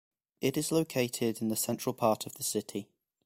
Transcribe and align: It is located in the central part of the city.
It 0.41 0.57
is 0.57 0.71
located 0.71 1.43
in 1.43 1.49
the 1.49 1.55
central 1.55 1.93
part 1.93 2.25
of 2.25 2.33
the 2.33 2.43
city. 2.43 2.89